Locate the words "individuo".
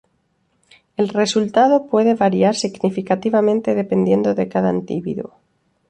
4.73-5.35